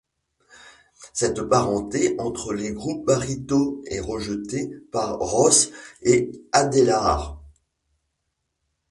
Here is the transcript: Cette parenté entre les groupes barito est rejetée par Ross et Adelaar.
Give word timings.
Cette 1.13 1.43
parenté 1.43 2.15
entre 2.19 2.53
les 2.53 2.71
groupes 2.73 3.05
barito 3.05 3.83
est 3.85 3.99
rejetée 3.99 4.71
par 4.91 5.19
Ross 5.19 5.69
et 6.01 6.31
Adelaar. 6.51 7.39